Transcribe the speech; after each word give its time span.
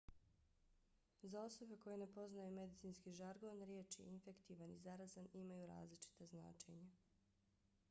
za 1.23 1.41
osobe 1.49 1.75
koje 1.83 1.97
ne 1.97 2.07
poznaju 2.15 2.51
medicinski 2.55 3.13
žargon 3.13 3.61
riječi 3.63 4.01
infektivan 4.01 4.71
i 4.73 4.77
zarazan 4.79 5.27
imaju 5.33 5.65
različita 5.67 6.25
značenja 6.25 6.91